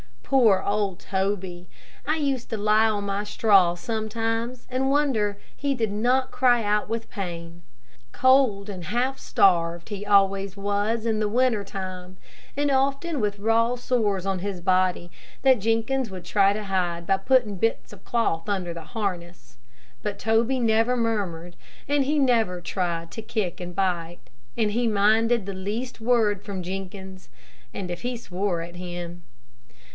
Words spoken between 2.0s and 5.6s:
I used to lie on my straw sometimes and wonder